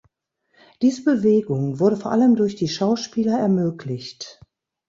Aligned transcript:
Diese 0.81 1.03
Bewegung 1.03 1.79
wurde 1.79 1.95
vor 1.95 2.11
allem 2.11 2.35
durch 2.35 2.55
die 2.55 2.67
Schauspieler 2.69 3.37
ermöglicht. 3.37 4.39